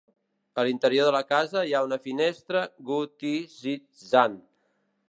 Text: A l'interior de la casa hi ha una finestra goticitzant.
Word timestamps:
A 0.61 0.63
l'interior 0.67 1.09
de 1.09 1.13
la 1.17 1.21
casa 1.33 1.63
hi 1.67 1.75
ha 1.75 1.83
una 1.89 2.01
finestra 2.07 2.65
goticitzant. 2.89 4.43